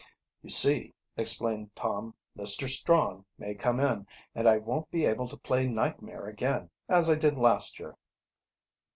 "You 0.41 0.49
see," 0.49 0.95
explained 1.15 1.75
Tom, 1.75 2.15
"Mr. 2.35 2.67
Strong 2.67 3.23
may 3.37 3.53
come 3.53 3.79
in, 3.79 4.07
and 4.33 4.49
I 4.49 4.57
won't 4.57 4.89
be 4.89 5.05
able 5.05 5.27
to 5.27 5.37
play 5.37 5.67
nightmare 5.67 6.25
again, 6.25 6.71
as 6.89 7.07
I 7.07 7.13
did 7.13 7.37
last 7.37 7.77
year." 7.77 7.95